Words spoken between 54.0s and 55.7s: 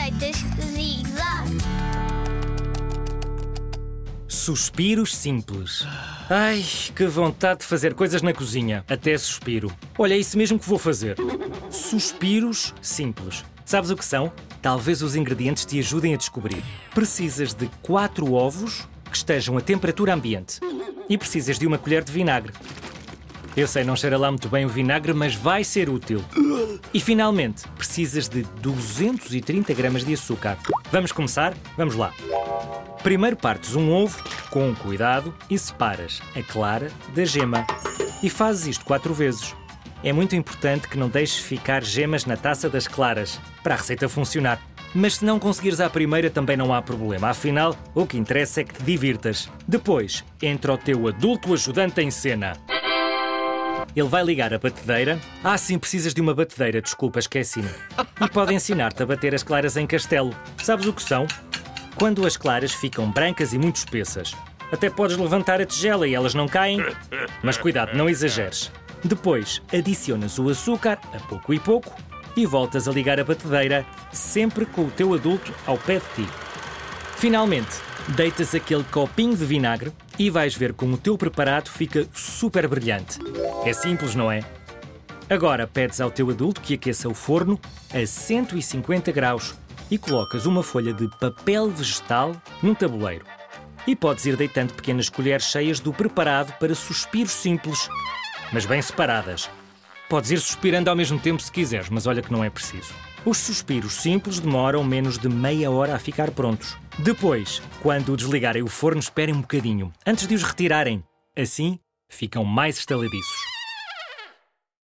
vai ligar a batedeira. Ah,